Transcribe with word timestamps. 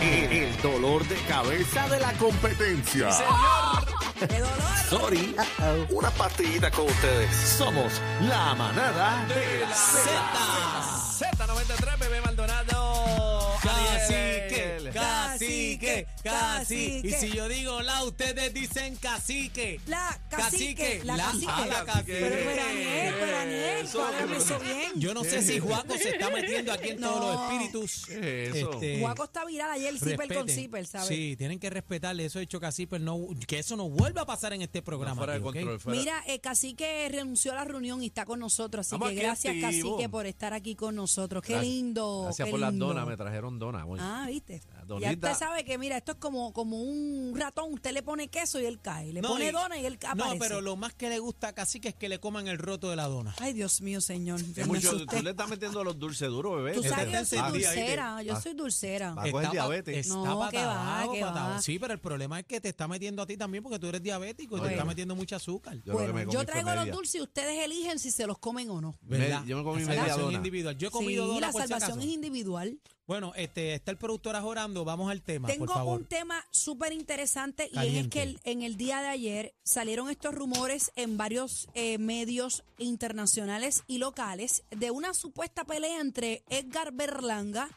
El, 0.00 0.32
el 0.32 0.62
dolor 0.62 1.06
de 1.08 1.16
cabeza 1.28 1.88
de 1.88 1.98
la 2.00 2.12
competencia. 2.14 3.08
¡Qué 4.18 4.26
dolor! 4.38 4.78
Sorry. 4.88 5.34
Una 5.90 6.10
pastillita 6.10 6.70
con 6.70 6.86
ustedes. 6.86 7.34
Somos 7.34 8.00
la 8.28 8.54
manada 8.54 9.26
de 9.26 9.60
la 9.68 9.74
Z. 9.74 10.87
cacique, 16.22 17.02
cacique. 17.02 17.08
Y 17.08 17.12
si 17.12 17.36
yo 17.36 17.48
digo 17.48 17.80
la, 17.82 18.04
ustedes 18.04 18.52
dicen 18.54 18.96
cacique. 18.96 19.80
La 19.86 20.18
cacique, 20.30 21.02
la 21.04 21.16
cacique. 21.16 21.46
ah, 21.48 21.66
la 21.66 21.84
cacique. 21.84 22.12
Pero, 22.20 22.36
pero, 22.44 22.62
Aniel, 22.62 23.14
pero, 23.18 23.36
Aniel, 23.38 23.86
eso 24.36 24.58
bien. 24.60 24.92
Yo 24.96 25.14
no 25.14 25.24
sé 25.24 25.42
si 25.42 25.58
Juaco 25.60 25.94
se 25.96 26.10
está 26.10 26.30
metiendo 26.30 26.72
aquí 26.72 26.90
en 26.90 27.00
todos 27.00 27.20
No. 27.20 27.32
los 27.32 27.52
espíritus. 27.52 28.06
¿Qué 28.06 28.44
es 28.48 28.54
eso? 28.56 28.72
Este, 28.72 28.98
Guaco 29.00 29.24
está 29.24 29.44
viral 29.44 29.70
ayer, 29.70 29.98
zipper 29.98 30.34
con 30.34 30.48
zipper, 30.48 30.86
¿sabes? 30.86 31.08
Sí, 31.08 31.36
tienen 31.36 31.58
que 31.58 31.70
respetarle 31.70 32.24
eso 32.24 32.38
de 32.38 32.46
Chocacipper, 32.46 33.00
no, 33.00 33.18
que 33.46 33.58
eso 33.58 33.76
no 33.76 33.88
vuelva 33.88 34.22
a 34.22 34.26
pasar 34.26 34.52
en 34.52 34.62
este 34.62 34.82
programa. 34.82 35.16
Fuera 35.16 35.34
aquí, 35.34 35.42
¿ok? 35.44 35.54
control, 35.54 35.80
fuera- 35.80 35.98
Mira, 35.98 36.22
eh, 36.26 36.40
Cacique 36.40 37.08
renunció 37.10 37.52
a 37.52 37.56
la 37.56 37.64
reunión 37.64 38.02
y 38.02 38.06
está 38.06 38.24
con 38.24 38.38
nosotros, 38.40 38.86
así 38.86 38.94
Vamos 38.96 39.10
que 39.10 39.14
gracias 39.16 39.54
activo. 39.64 39.90
Cacique 39.96 40.08
por 40.08 40.26
estar 40.26 40.52
aquí 40.52 40.74
con 40.74 40.94
nosotros. 40.94 41.42
Qué 41.42 41.58
lindo. 41.60 42.22
Gracias 42.24 42.46
qué 42.46 42.50
por 42.50 42.60
las 42.60 42.70
lindo. 42.70 42.86
donas, 42.86 43.06
me 43.06 43.16
trajeron 43.16 43.58
donas. 43.58 43.84
Ah, 43.98 44.24
viste. 44.28 44.60
La 44.88 44.98
Ya 45.00 45.10
usted 45.12 45.34
sabe 45.34 45.64
que, 45.64 45.76
mira, 45.78 45.96
esto 46.10 46.12
es 46.12 46.18
como, 46.18 46.52
como 46.52 46.80
un 46.82 47.32
ratón. 47.36 47.72
Usted 47.74 47.92
le 47.92 48.02
pone 48.02 48.28
queso 48.28 48.60
y 48.60 48.64
él 48.66 48.80
cae. 48.80 49.12
Le 49.12 49.20
No, 49.20 49.28
pone 49.28 49.48
y- 49.48 49.52
dona 49.52 49.78
y 49.78 49.84
él 49.84 49.98
No, 50.02 50.24
aparece. 50.24 50.38
pero 50.38 50.60
lo 50.60 50.76
más 50.76 50.94
que 50.94 51.08
le 51.08 51.18
gusta 51.18 51.48
a 51.48 51.52
Cacique 51.52 51.88
es 51.88 51.94
que 51.94 52.08
le 52.08 52.18
coman 52.18 52.48
el 52.48 52.58
roto 52.58 52.88
de 52.90 52.96
la 52.96 53.06
dona. 53.08 53.34
Ay, 53.38 53.52
Dios 53.52 53.80
mío, 53.80 54.00
señor. 54.00 54.40
Es 54.40 54.56
me 54.56 54.64
mucho- 54.64 54.88
asusté. 54.90 55.16
tú 55.18 55.22
le 55.22 55.30
estás 55.30 55.48
metiendo 55.48 55.84
los 55.84 55.98
dulces 55.98 56.28
duros, 56.28 56.56
bebé. 56.56 56.72
Tú 56.74 56.80
Esta 56.82 56.96
sabes 56.96 57.06
que 57.06 57.12
yo 57.18 57.24
soy 57.26 57.52
dulcera. 57.52 58.22
Yo 58.22 58.34
Ah. 58.34 58.40
soy 58.40 58.54
dulcera. 58.54 59.14
Va 59.14 59.22
a 59.22 59.30
coger 59.30 59.34
Está 59.36 59.48
pa- 59.48 59.52
diabetes. 59.52 59.96
está 59.98 60.14
No, 60.14 60.48
que 60.50 60.64
va, 60.64 61.56
que. 61.56 61.62
Sí, 61.62 61.78
pero 61.78 61.92
el 61.92 62.00
problema 62.00 62.40
es 62.40 62.46
que 62.46 62.60
te 62.60 62.68
está 62.70 62.88
metiendo 62.88 63.22
a 63.22 63.26
ti 63.26 63.36
también 63.36 63.62
porque 63.62 63.78
tú 63.78 63.86
eres 63.88 64.02
diabético 64.02 64.58
y 64.58 64.60
te 64.60 64.70
está 64.72 64.84
metiendo 64.84 65.14
mucho 65.14 65.36
azúcar. 65.36 65.74
Yo 65.84 65.92
lo 65.92 65.98
que 65.98 66.04
bueno, 66.04 66.14
me 66.14 66.24
comí 66.24 66.32
yo 66.34 66.38
fue 66.40 66.46
traigo 66.46 66.70
los 66.70 66.78
media. 66.80 66.92
dulces 66.92 67.14
y 67.16 67.20
ustedes 67.20 67.64
eligen 67.64 67.98
si 67.98 68.10
se 68.10 68.26
los 68.26 68.38
comen 68.38 68.70
o 68.70 68.80
no. 68.80 68.96
¿Verdad? 69.02 69.42
Me- 69.42 69.48
yo 69.48 69.56
me 69.58 69.64
comí 69.64 69.80
La 69.82 69.86
media 69.88 70.00
salvación 70.02 70.24
dona. 70.26 70.36
individual. 70.38 70.76
Yo 70.78 70.88
he 70.88 70.90
comido 70.90 71.24
Sí, 71.24 71.28
dona 71.34 71.40
la 71.46 71.52
por 71.52 71.62
si 71.62 71.68
salvación 71.68 71.92
acaso. 71.98 72.08
es 72.08 72.14
individual. 72.14 72.78
Bueno, 73.08 73.32
este, 73.36 73.72
está 73.74 73.90
el 73.90 73.96
productor 73.96 74.36
ajorando. 74.36 74.84
Vamos 74.84 75.10
al 75.10 75.22
tema, 75.22 75.48
por 75.48 75.56
Tengo 75.56 75.72
favor. 75.72 75.98
un 76.00 76.04
tema 76.04 76.44
súper 76.50 76.92
interesante 76.92 77.70
y 77.72 77.96
es 77.96 78.08
que 78.08 78.22
el- 78.22 78.40
en 78.44 78.60
el 78.62 78.76
día 78.76 79.00
de 79.00 79.08
ayer 79.08 79.54
salieron 79.64 80.10
estos 80.10 80.34
rumores 80.34 80.92
en 80.94 81.16
varios 81.16 81.68
eh, 81.72 81.96
medios 81.96 82.64
internacionales 82.76 83.82
y 83.86 83.96
locales 83.96 84.62
de 84.70 84.90
una 84.90 85.14
supuesta 85.14 85.64
pelea 85.64 86.02
entre 86.02 86.42
Edgar 86.50 86.92
Berlanga 86.92 87.70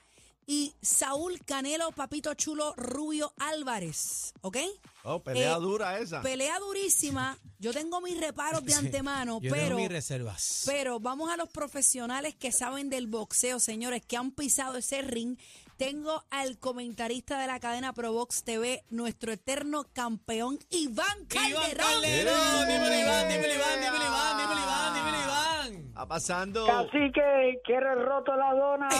y 0.47 0.73
Saúl 0.81 1.39
Canelo 1.45 1.91
Papito 1.91 2.33
Chulo 2.33 2.73
Rubio 2.75 3.33
Álvarez, 3.37 4.33
¿ok? 4.41 4.57
Oh, 5.03 5.21
pelea 5.23 5.53
Eh, 5.55 5.59
dura 5.59 5.99
esa. 5.99 6.21
Pelea 6.21 6.59
durísima. 6.59 7.37
Yo 7.59 7.73
tengo 7.73 8.01
mis 8.01 8.19
reparos 8.19 8.63
de 8.65 8.73
antemano, 8.73 9.39
Yo 9.41 9.51
pero... 9.51 9.67
tengo 9.67 9.79
mis 9.79 9.89
reservas. 9.89 10.63
Pero 10.65 10.99
vamos 10.99 11.31
a 11.31 11.37
los 11.37 11.49
profesionales 11.49 12.35
que 12.35 12.51
saben 12.51 12.89
del 12.89 13.07
boxeo, 13.07 13.59
señores, 13.59 14.01
que 14.05 14.17
han 14.17 14.31
pisado 14.31 14.77
ese 14.77 15.01
ring. 15.01 15.37
Tengo 15.77 16.23
al 16.29 16.59
comentarista 16.59 17.39
de 17.39 17.47
la 17.47 17.59
cadena 17.59 17.91
Probox 17.93 18.43
TV, 18.43 18.83
nuestro 18.91 19.31
eterno 19.31 19.85
campeón, 19.93 20.59
Iván 20.69 21.25
Calderón. 21.27 21.71
Iván 21.71 21.75
Calderón, 21.75 22.67
dímelo 22.67 22.99
Iván, 22.99 23.27
dímelo 23.29 23.53
Iván, 23.55 23.79
dímelo 23.81 24.05
Iván, 24.05 24.37
dímelo 24.37 24.61
Iván. 24.61 24.70
Está 26.01 26.15
pasando. 26.15 26.65
Así 26.65 27.11
que 27.13 27.61
quiere 27.63 27.93
roto 27.93 28.35
la 28.35 28.53
dona. 28.55 28.89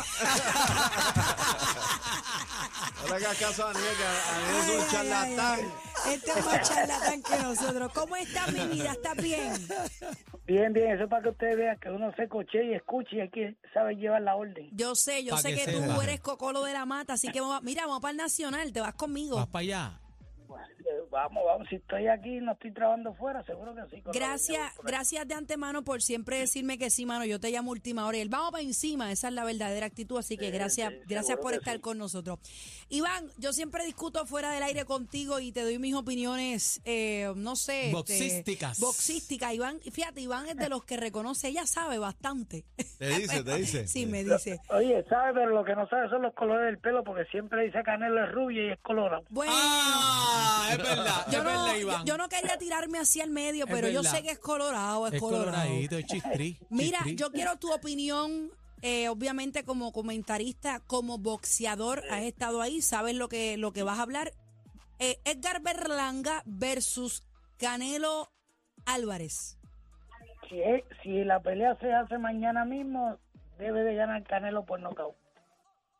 No 3.02 3.08
le 3.18 3.26
hagas 3.26 3.38
caso 3.40 3.66
a 3.66 3.74
Daniel, 3.74 3.94
que 3.98 4.04
Daniel 4.04 4.62
es 4.62 4.70
un 4.70 4.82
ay, 4.82 4.88
charlatán. 4.92 5.60
ay. 6.06 6.14
Este 6.14 6.32
es 6.32 6.46
más 6.46 6.70
charlatán 6.70 7.24
que 7.24 7.40
nosotros. 7.44 7.92
¿Cómo 7.94 8.16
estás, 8.16 8.54
mi 8.54 8.66
vida? 8.68 8.92
¿Estás 8.92 9.16
bien? 9.18 9.54
Bien, 10.46 10.72
bien, 10.72 10.92
eso 10.92 11.04
es 11.06 11.10
para 11.10 11.24
que 11.24 11.30
ustedes 11.30 11.58
vean 11.58 11.80
que 11.80 11.90
uno 11.90 12.14
se 12.16 12.28
coche 12.30 12.64
y 12.64 12.74
escuche 12.76 13.16
y 13.16 13.22
hay 13.22 13.30
que 13.32 13.56
saber 13.74 13.98
llevar 13.98 14.22
la 14.22 14.36
orden. 14.36 14.70
Yo 14.74 14.94
sé, 14.94 15.24
yo 15.24 15.32
Pa' 15.32 15.42
sé 15.42 15.56
que 15.56 15.66
que, 15.66 15.72
tú 15.72 15.80
sepa. 15.82 16.04
eres 16.04 16.20
cocolo 16.20 16.64
de 16.64 16.74
la 16.74 16.86
mata, 16.86 17.14
así 17.14 17.30
que 17.32 17.42
vamos, 17.42 17.64
mira, 17.64 17.88
vamos 17.88 18.02
para 18.02 18.12
el 18.12 18.18
Nacional, 18.18 18.72
te 18.72 18.80
vas 18.82 18.94
conmigo. 18.94 19.38
Vas 19.38 19.48
para 19.48 19.62
allá. 19.62 20.00
Vamos, 21.12 21.44
vamos, 21.46 21.68
si 21.70 21.76
estoy 21.76 22.08
aquí 22.08 22.40
no 22.40 22.54
estoy 22.54 22.72
trabajando 22.72 23.14
fuera, 23.14 23.44
seguro 23.44 23.76
que 23.76 23.82
sí. 23.94 24.02
Gracias, 24.14 24.80
gracias 24.82 25.28
de 25.28 25.34
antemano 25.36 25.84
por 25.84 26.02
siempre 26.02 26.40
decirme 26.40 26.78
que 26.78 26.90
sí, 26.90 27.06
mano. 27.06 27.26
Yo 27.26 27.38
te 27.38 27.52
llamo 27.52 27.72
última 27.72 28.08
hora 28.08 28.18
y 28.18 28.22
él 28.22 28.30
vamos 28.30 28.52
para 28.52 28.64
encima. 28.64 29.12
Esa 29.12 29.28
es 29.28 29.34
la 29.34 29.44
verdadera 29.44 29.86
actitud. 29.86 30.18
Así 30.18 30.38
que 30.38 30.52
gracias, 30.52 30.92
sí, 30.92 31.00
gracias 31.08 31.38
por 31.40 31.54
estar 31.54 31.76
sí. 31.76 31.82
con 31.82 31.98
nosotros. 31.98 32.40
Iván, 32.88 33.30
yo 33.38 33.52
siempre 33.52 33.84
discuto 33.86 34.26
fuera 34.26 34.52
del 34.52 34.64
aire 34.64 34.86
contigo 34.86 35.40
y 35.40 35.52
te 35.52 35.64
doy 35.64 35.80
mis 35.80 35.96
opiniones, 35.96 36.82
eh, 36.86 37.32
no 37.36 37.58
sé. 37.58 37.88
este, 37.88 37.94
Boxísticas. 37.94 38.80
boxísticas. 38.80 39.54
Iván, 39.54 39.80
fíjate, 39.80 40.22
Iván 40.22 40.48
es 40.48 40.56
de 40.56 40.70
los 40.70 40.86
que 40.86 40.96
reconoce, 40.96 41.50
ella 41.50 41.66
sabe 41.66 41.98
bastante. 41.98 42.64
Te 42.98 43.08
dice, 43.10 43.44
te 43.44 43.56
dice. 43.58 43.88
sí, 43.88 44.06
me 44.06 44.24
dice. 44.24 44.60
Oye, 44.70 45.04
¿sabe? 45.10 45.34
Pero 45.34 45.50
lo 45.50 45.66
que 45.66 45.76
no 45.76 45.88
sabe 45.90 46.10
son 46.10 46.22
los 46.22 46.34
colores 46.34 46.68
del 46.68 46.78
pelo 46.80 47.04
porque 47.04 47.26
siempre 47.26 47.66
dice 47.66 47.84
Canelo 47.84 48.24
es 48.24 48.32
rubio 48.32 48.68
y 48.68 48.72
es 48.72 48.80
colorado. 48.80 49.24
Bueno. 49.30 49.52
Ah, 49.54 50.70
es 50.72 50.78
verdad, 50.78 51.01
Yo 51.32 51.38
es 51.40 51.44
no, 51.44 51.50
verdad, 51.50 51.74
yo, 51.74 51.80
Iván. 51.82 52.06
yo 52.06 52.18
no 52.18 52.30
quería 52.30 52.58
tirarme 52.58 53.00
hacia 53.00 53.24
el 53.24 53.30
medio, 53.32 53.66
Es 53.66 53.72
pero 53.72 53.88
yo 53.90 54.02
verdad. 54.02 54.18
sé 54.18 54.24
que 54.24 54.32
es 54.32 54.40
colorado, 54.40 55.08
es, 55.08 55.14
es 55.14 55.20
colorado. 55.20 55.46
coloradito, 55.52 55.98
es 55.98 56.06
chistri. 56.06 56.58
Mira, 56.70 56.98
chistri. 57.00 57.16
yo 57.16 57.32
quiero 57.32 57.58
tu 57.58 57.72
opinión, 57.74 58.52
eh, 58.82 59.10
obviamente 59.10 59.64
como 59.64 59.92
comentarista, 59.92 60.80
como 60.82 61.18
boxeador, 61.18 62.04
has 62.10 62.24
estado 62.24 62.62
ahí, 62.62 62.82
sabes 62.82 63.16
lo 63.16 63.30
que, 63.30 63.58
lo 63.58 63.72
que 63.74 63.84
vas 63.84 64.00
a 64.00 64.04
hablar. 64.04 64.32
Eh, 65.00 65.20
Edgar 65.26 65.62
Berlanga 65.62 66.44
versus 66.46 67.24
Canelo 67.58 68.32
Álvarez. 68.86 69.58
Si, 70.50 70.60
es- 70.62 70.84
si 71.04 71.24
la 71.24 71.40
pelea 71.40 71.76
se 71.80 71.92
hace 71.94 72.18
mañana 72.18 72.66
mismo, 72.66 73.18
debe 73.58 73.82
de 73.84 73.96
ganar 73.96 74.24
Canelo 74.24 74.66
por 74.66 74.80
nocaut. 74.80 75.16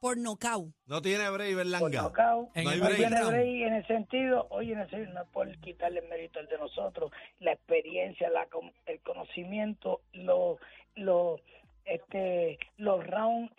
Por 0.02 0.18
nocaut. 0.18 0.74
No 0.88 1.00
tiene 1.00 1.30
break, 1.30 1.50
Por 1.50 1.58
Berlanga. 1.58 2.02
nocaut. 2.02 2.50
En 2.58 2.64
No 2.64 2.70
hay 2.72 2.80
No 2.80 2.86
break. 2.86 2.98
tiene 2.98 3.16
round. 3.20 3.32
break 3.32 3.48
en 3.68 3.74
el 3.76 3.88
sentido, 3.88 4.48
oye, 4.50 4.74
en 4.74 4.80
el 4.80 4.90
sentido, 4.90 5.14
no 5.14 5.22
es 5.22 5.30
por 5.30 5.58
quitarle 5.60 6.00
el 6.00 6.10
mérito 6.10 6.40
al 6.40 6.48
de 6.48 6.58
nosotros, 6.58 7.12
la 7.40 7.52
experiencia, 7.52 8.28
la, 8.32 8.48
el 8.88 9.00
conocimiento, 9.02 10.02
los 10.14 10.58
los 10.96 11.40
este 11.86 12.58
los 12.78 13.06
rounds 13.06 13.52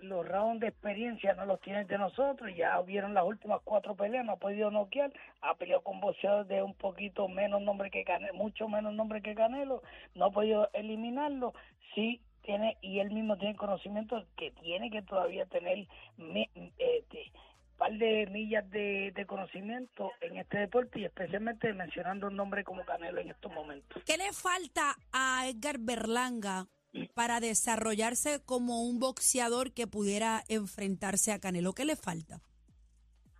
los 0.00 0.26
rounds 0.28 0.60
de 0.60 0.68
experiencia 0.68 1.34
no 1.34 1.44
los 1.44 1.60
tienen 1.60 1.86
de 1.86 1.98
nosotros, 1.98 2.50
ya 2.56 2.80
vieron 2.80 3.12
las 3.12 3.24
últimas 3.24 3.60
cuatro 3.62 3.94
peleas, 3.94 4.24
no 4.24 4.32
ha 4.32 4.36
podido 4.36 4.70
noquear, 4.70 5.12
ha 5.42 5.54
peleado 5.56 5.82
con 5.82 6.00
boxeadores 6.00 6.48
de 6.48 6.62
un 6.62 6.74
poquito 6.74 7.28
menos 7.28 7.60
nombre 7.60 7.90
que 7.90 8.04
Canelo, 8.04 8.32
mucho 8.34 8.66
menos 8.66 8.94
nombre 8.94 9.20
que 9.20 9.34
Canelo, 9.34 9.82
no 10.14 10.26
ha 10.26 10.30
podido 10.30 10.70
eliminarlo, 10.72 11.52
sí 11.94 12.20
tiene 12.42 12.76
y 12.82 12.98
él 13.00 13.10
mismo 13.10 13.36
tiene 13.38 13.56
conocimiento 13.56 14.24
que 14.36 14.50
tiene 14.62 14.90
que 14.90 15.02
todavía 15.02 15.46
tener 15.46 15.86
mi- 16.16 16.48
este, 16.78 17.32
par 17.78 17.92
de 17.94 18.26
millas 18.30 18.68
de, 18.70 19.12
de 19.14 19.26
conocimiento 19.26 20.10
en 20.20 20.36
este 20.36 20.58
deporte 20.58 21.00
y 21.00 21.04
especialmente 21.04 21.72
mencionando 21.72 22.28
un 22.28 22.36
nombre 22.36 22.62
como 22.64 22.84
Canelo 22.84 23.20
en 23.20 23.30
estos 23.30 23.52
momentos. 23.52 24.02
¿Qué 24.04 24.16
le 24.16 24.32
falta 24.32 24.96
a 25.12 25.48
Edgar 25.48 25.78
Berlanga 25.80 26.66
para 27.14 27.40
desarrollarse 27.40 28.40
como 28.44 28.82
un 28.82 28.98
boxeador 29.00 29.72
que 29.72 29.86
pudiera 29.86 30.42
enfrentarse 30.48 31.32
a 31.32 31.38
Canelo? 31.40 31.72
¿Qué 31.72 31.84
le 31.84 31.96
falta? 31.96 32.40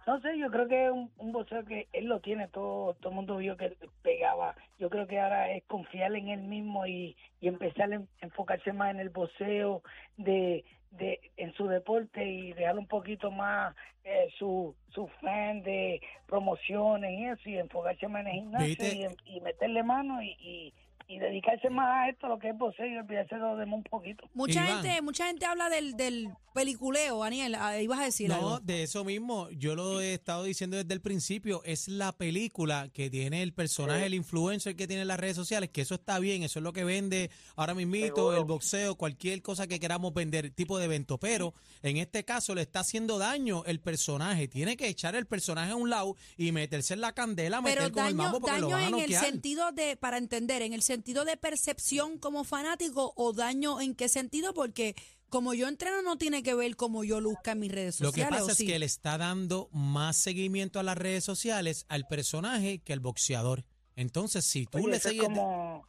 No 0.06 0.20
sé, 0.20 0.36
yo 0.36 0.50
creo 0.50 0.66
que 0.66 0.86
es 0.86 0.90
un, 0.90 1.10
un 1.18 1.32
boxeo 1.32 1.64
que 1.64 1.86
él 1.92 2.06
lo 2.06 2.18
tiene, 2.20 2.48
todo 2.48 2.94
todo 2.94 3.10
el 3.10 3.14
mundo 3.14 3.36
vio 3.36 3.56
que 3.56 3.76
pegaba. 4.02 4.56
Yo 4.78 4.90
creo 4.90 5.06
que 5.06 5.20
ahora 5.20 5.52
es 5.52 5.62
confiar 5.64 6.14
en 6.16 6.28
él 6.28 6.42
mismo 6.42 6.86
y, 6.86 7.16
y 7.40 7.46
empezar 7.48 7.92
a 7.92 7.94
en- 7.96 8.08
enfocarse 8.20 8.72
más 8.72 8.90
en 8.90 8.98
el 9.00 9.10
boxeo, 9.10 9.82
de, 10.16 10.64
de 10.90 11.20
en 11.36 11.52
su 11.54 11.68
deporte 11.68 12.24
y 12.26 12.52
dejar 12.52 12.78
un 12.78 12.88
poquito 12.88 13.30
más 13.30 13.76
eh, 14.04 14.28
su, 14.38 14.74
su 14.88 15.06
fan 15.20 15.62
de 15.62 16.00
promociones 16.26 17.12
y 17.18 17.24
eso 17.26 17.48
y 17.48 17.58
enfocarse 17.58 18.08
más 18.08 18.22
en 18.22 18.26
el 18.28 18.34
gimnasio 18.34 18.84
y, 19.24 19.40
meterle 19.40 19.82
mano 19.84 20.20
y, 20.20 20.30
y, 20.40 20.74
y 21.14 21.18
dedicarse 21.18 21.68
más 21.70 21.86
a 21.88 22.08
esto, 22.08 22.28
lo 22.28 22.38
que 22.38 22.48
es 22.50 22.58
boxeo 22.58 22.86
y 22.86 22.96
olvidarse 22.96 23.34
de 23.34 23.40
lo 23.40 23.56
demás 23.56 23.78
un 23.78 23.82
poquito. 23.84 24.24
Mucha 24.34 24.64
Iván. 24.64 24.82
gente, 24.82 25.02
mucha 25.02 25.26
gente 25.26 25.44
habla 25.46 25.68
del, 25.68 25.96
del 25.96 26.28
peliculeo, 26.54 27.18
Daniel. 27.20 27.54
ah, 27.56 27.80
Ibas 27.80 28.00
a 28.00 28.04
decir 28.04 28.28
No, 28.28 28.34
algo. 28.36 28.60
de 28.60 28.82
eso 28.82 29.04
mismo, 29.04 29.48
yo 29.50 29.74
lo 29.74 30.00
he 30.00 30.14
estado 30.14 30.44
diciendo 30.44 30.76
desde 30.76 30.92
el 30.94 31.00
principio, 31.00 31.62
es 31.64 31.88
la 31.88 32.12
película 32.12 32.88
que 32.92 33.10
tiene 33.10 33.42
el 33.42 33.52
personaje, 33.52 34.06
el 34.06 34.14
influencer 34.14 34.76
que 34.76 34.86
tiene 34.86 35.02
en 35.02 35.08
las 35.08 35.18
redes 35.18 35.36
sociales, 35.36 35.70
que 35.70 35.80
eso 35.82 35.94
está 35.94 36.18
bien, 36.18 36.42
eso 36.42 36.58
es 36.58 36.62
lo 36.62 36.72
que 36.72 36.84
vende 36.84 37.30
ahora 37.56 37.74
mismito, 37.74 38.14
Seguro. 38.16 38.36
el 38.38 38.44
boxeo, 38.44 38.94
cualquier 38.96 39.42
cosa 39.42 39.66
que 39.66 39.80
queramos 39.80 40.12
vender, 40.14 40.50
tipo 40.50 40.78
de 40.78 40.84
evento, 40.86 41.18
pero 41.18 41.54
en 41.82 41.96
este 41.96 42.24
caso 42.24 42.54
le 42.54 42.62
está 42.62 42.80
haciendo 42.80 43.18
daño 43.18 43.64
el 43.66 43.80
personaje, 43.80 44.46
tiene 44.48 44.76
que 44.76 44.88
echar 44.88 45.14
el 45.16 45.26
personaje 45.26 45.72
a 45.72 45.76
un 45.76 45.90
lado 45.90 46.16
y 46.36 46.52
meterse 46.52 46.94
en 46.94 47.00
la 47.00 47.12
candela, 47.12 47.60
Pero 47.62 47.80
meter 47.82 47.92
con 47.92 48.06
el 48.06 48.16
daño, 48.16 48.22
mambo 48.30 48.40
porque 48.40 48.60
lo 48.60 48.68
daño 48.68 48.76
van 48.92 48.94
a 48.94 49.04
en 49.04 49.04
el 49.12 49.14
sentido 49.18 49.72
de, 49.72 49.96
para 49.96 50.18
entender, 50.18 50.62
en 50.62 50.72
el 50.74 50.82
sentido 50.82 51.01
de 51.24 51.36
percepción 51.36 52.18
como 52.18 52.44
fanático 52.44 53.12
o 53.16 53.32
daño 53.32 53.80
en 53.80 53.94
qué 53.94 54.08
sentido, 54.08 54.54
porque 54.54 54.94
Como 55.28 55.54
yo 55.54 55.66
entreno 55.66 56.02
no 56.02 56.18
tiene 56.18 56.42
que 56.42 56.54
ver 56.54 56.76
como 56.76 57.04
yo 57.04 57.18
luzca 57.18 57.52
en 57.52 57.60
mis 57.60 57.72
redes 57.72 58.00
Lo 58.02 58.12
que 58.12 58.20
sociales. 58.20 58.38
pasa 58.40 58.44
¿o 58.44 58.52
es 58.52 58.58
sí? 58.58 58.66
que 58.66 58.78
le 58.78 58.84
está 58.84 59.16
dando 59.16 59.70
más 59.72 60.16
seguimiento 60.18 60.78
a 60.78 60.82
las 60.82 60.98
redes 60.98 61.24
sociales 61.24 61.86
al 61.88 62.06
personaje 62.06 62.80
que 62.84 62.92
al 62.92 63.00
boxeador. 63.00 63.64
Entonces, 63.96 64.44
si 64.44 64.66
tú 64.66 64.76
Oye, 64.78 64.88
le 64.88 64.98
sigues... 64.98 65.24
como, 65.24 65.88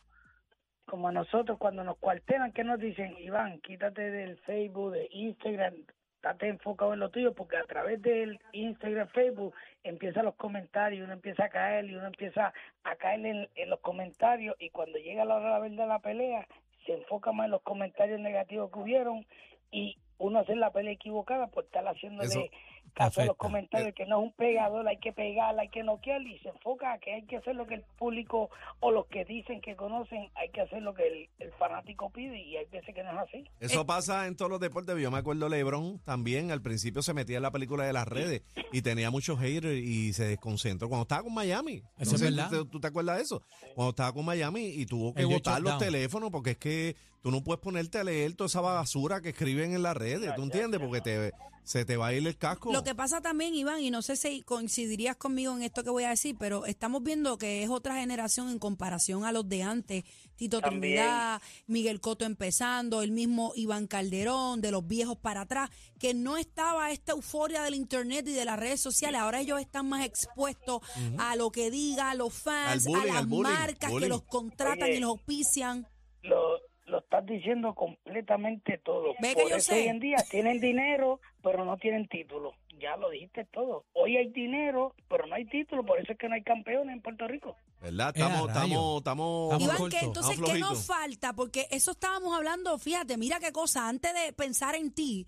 como 0.86 1.10
a 1.10 1.12
nosotros 1.12 1.57
cuando 1.60 1.83
nos 1.83 1.98
cuartelan, 1.98 2.54
que 2.54 2.63
nos 2.63 2.80
dicen, 2.80 3.18
Iván, 3.19 3.60
quítate 3.60 4.01
del 4.12 4.38
Facebook, 4.45 4.94
de 4.94 5.10
Instagram, 5.12 5.75
estate 6.24 6.48
enfocado 6.48 6.94
en 6.94 7.02
lo 7.02 7.10
tuyo, 7.10 7.34
porque 7.34 7.58
a 7.58 7.64
través 7.64 8.02
del 8.02 8.40
Instagram, 8.54 9.10
Facebook, 9.10 9.54
empiezan 9.84 10.25
los 10.25 10.36
comentarios, 10.36 11.04
uno 11.04 11.14
empieza 11.14 11.46
a 11.46 11.50
caer 11.50 11.86
y 11.86 11.96
uno 11.96 12.08
empieza 12.08 12.54
a 12.84 12.96
caer 12.96 13.25
en, 13.25 13.70
los 13.70 13.80
comentarios 13.81 14.56
y 14.60 14.70
cuando 14.70 14.98
llega 15.00 15.25
la 15.25 15.36
hora 15.36 15.46
de 15.46 15.52
la 15.52 15.60
verdad 15.60 15.88
la 15.88 16.00
pelea, 16.00 16.48
se 16.86 16.94
enfoca 16.94 17.31
más 17.34 17.46
en 17.46 17.52
los 17.52 17.62
comentarios 17.62 18.20
negativos 18.20 18.72
que 18.72 18.80
hubieron 18.80 19.25
y 19.72 19.98
uno 20.18 20.40
hace 20.40 20.56
la 20.56 20.72
pelea 20.72 20.94
equivocada 20.94 21.48
por 21.48 21.66
estar 21.66 21.86
haciendo 21.88 22.24
de 22.24 22.50
a 22.95 23.25
los 23.25 23.38
comentarios 23.38 23.94
que 23.95 24.06
no 24.06 24.19
es 24.19 24.24
un 24.25 24.34
pegador, 24.34 24.88
hay 24.88 24.98
que 24.98 25.12
pegar, 25.13 25.57
hay 25.60 25.69
que 25.69 25.84
noquear 25.84 26.22
y 26.22 26.38
se 26.40 26.50
enfoca 26.50 26.94
a 26.94 26.98
que 27.00 27.13
hay 27.13 27.22
que 27.24 27.38
hacer 27.38 27.56
lo 27.56 27.66
que 27.66 27.75
el 27.75 27.84
público 27.98 28.50
o 28.80 28.92
los 28.92 29.07
que 29.07 29.25
dicen 29.25 29.62
que 29.62 29.75
conocen, 29.75 30.30
hay 30.36 30.50
que 30.50 30.62
hacer 30.62 30.81
lo 30.81 30.94
que 30.94 31.07
el, 31.07 31.30
el 31.40 31.51
fanático 31.54 32.10
pide 32.12 32.40
y 32.40 32.57
hay 32.57 32.66
veces 32.66 32.94
que 32.94 33.04
no 33.04 33.12
es 33.12 33.18
así. 33.30 33.44
Eso 33.60 33.86
pasa 33.86 34.28
en 34.28 34.36
todos 34.36 34.51
los 34.51 34.60
deportes. 34.60 34.95
Yo 35.00 35.12
me 35.12 35.18
acuerdo 35.18 35.50
LeBron 35.50 36.00
también 36.00 36.51
al 36.51 36.62
principio 36.62 37.01
se 37.01 37.13
metía 37.13 37.38
en 37.38 37.44
la 37.44 37.51
película 37.51 37.86
de 37.86 37.94
las 37.94 38.07
redes 38.07 38.44
y 38.72 38.81
tenía 38.81 39.10
muchos 39.12 39.39
haters 39.39 39.75
y 39.75 40.13
se 40.13 40.25
desconcentró 40.25 40.88
cuando 40.89 41.04
estaba 41.04 41.24
con 41.24 41.34
Miami. 41.34 41.81
Eso 41.98 42.12
No 42.12 42.16
es 42.16 42.19
sé, 42.22 42.25
verdad. 42.25 42.50
¿tú, 42.50 42.66
tú 42.66 42.80
te 42.80 42.88
acuerdas 42.88 43.18
de 43.18 43.24
eso? 43.24 43.42
Cuando 43.75 43.89
estaba 43.92 44.13
con 44.13 44.25
Miami 44.25 44.66
y 44.68 44.86
tuvo 44.86 45.13
que 45.13 45.25
botar 45.25 45.62
los 45.62 45.78
teléfonos 45.78 46.30
porque 46.30 46.51
es 46.51 46.57
que 46.57 46.96
tú 47.24 47.31
no 47.31 47.42
puedes 47.42 47.62
ponerte 47.62 47.98
a 47.98 48.04
leer 48.04 48.36
toda 48.36 48.48
esa 48.48 48.60
basura 48.60 49.22
que 49.22 49.30
escriben 49.30 49.74
en 49.74 49.81
las 49.81 49.96
redes, 49.96 50.36
¿tú 50.36 50.44
entiendes? 50.44 50.81
Porque 50.81 51.00
te, 51.00 51.31
se 51.64 51.86
te 51.86 51.96
va 51.96 52.08
a 52.08 52.14
ir 52.14 52.28
el 52.28 52.38
casco. 52.38 52.74
Lo 52.74 52.84
que 52.84 52.94
pasa 52.94 53.22
también, 53.22 53.56
Iván, 53.56 53.80
y 53.80 53.92
no 53.92 54.02
sé 54.02 54.18
si 54.18 54.42
coincidirías 54.42 55.16
conmigo 55.16 55.56
en 55.56 55.64
esto 55.64 55.86
que 55.86 55.90
voy 55.90 56.04
a 56.04 56.10
decir, 56.10 56.36
pero 56.38 56.66
estamos 56.66 57.02
viendo 57.02 57.38
que 57.38 57.64
es 57.64 57.70
otra 57.70 57.96
generación 57.96 58.50
en 58.50 58.60
comparación 58.60 59.24
a 59.24 59.31
los 59.31 59.48
de 59.48 59.64
antes. 59.64 60.04
Tito 60.36 60.60
También. 60.60 60.81
Trinidad, 60.81 61.42
Miguel 61.68 62.02
Coto 62.02 62.25
empezando, 62.25 63.02
el 63.02 63.12
mismo 63.12 63.54
Iván 63.56 63.88
Calderón, 63.88 64.60
de 64.60 64.72
los 64.72 64.86
viejos 64.86 65.16
para 65.16 65.42
atrás, 65.42 65.70
que 66.00 66.14
no 66.14 66.36
estaba 66.36 66.92
esta 66.92 67.14
euforia 67.14 67.64
del 67.64 67.75
internet 67.75 68.28
y 68.28 68.34
de 68.34 68.44
las 68.44 68.60
redes 68.60 68.81
sociales. 68.81 69.22
Ahora 69.22 69.40
ellos 69.40 69.62
están 69.62 69.88
más 69.88 70.06
expuestos 70.06 70.81
a 71.18 71.38
lo 71.38 71.52
que 71.52 71.72
diga, 71.72 72.12
a 72.12 72.16
los 72.16 72.34
fans, 72.34 72.84
bullying, 72.84 73.02
a 73.02 73.14
las 73.14 73.28
bullying, 73.28 73.54
marcas 73.54 73.92
que 73.98 74.10
los 74.10 74.24
contratan 74.24 74.84
Oye. 74.84 74.98
y 74.98 75.00
los 75.00 75.12
auspician. 75.12 75.88
Lo, 76.24 76.58
lo 76.94 77.00
estás 77.00 77.25
diciendo 77.25 77.74
completamente 77.74 78.78
todo. 78.78 79.16
Ve 79.19 79.34
que 79.34 79.42
Por 79.42 79.50
yo 79.50 79.57
eso 79.57 79.74
sé. 79.74 79.81
hoy 79.81 79.88
en 79.88 80.00
día 80.00 80.18
tienen 80.30 80.62
dinero, 80.62 81.19
pero 81.42 81.66
no 81.66 81.75
tienen 81.78 82.07
título. 82.07 82.54
Ya 82.80 82.95
lo 82.98 83.10
dijiste 83.10 83.45
todo. 83.45 83.86
Hoy 83.94 84.16
hay 84.16 84.28
dinero, 84.30 84.94
pero 85.10 85.25
no 85.25 85.34
hay 85.34 85.45
título, 85.45 85.84
por 85.84 86.00
eso 86.00 86.12
es 86.12 86.19
que 86.19 86.30
no 86.30 86.36
hay 86.36 86.44
campeones 86.44 86.94
en 86.94 87.01
Puerto 87.01 87.28
Rico. 87.28 87.56
¿Verdad? 87.81 88.13
Estamos, 88.16 88.48
estamos, 88.48 88.98
estamos, 88.98 89.62
Iván, 89.62 89.78
corto. 89.78 89.98
que 89.98 90.06
entonces, 90.06 90.40
¿qué 90.40 90.60
nos 90.60 90.86
falta? 90.86 91.34
Porque 91.34 91.68
eso 91.72 91.92
estábamos 91.92 92.38
hablando, 92.38 92.78
fíjate, 92.78 93.18
mira 93.18 93.39
qué 93.39 93.51
cosa, 93.51 93.89
antes 93.89 94.13
de 94.13 94.31
pensar 94.34 94.75
en 94.75 94.94
ti, 94.94 95.25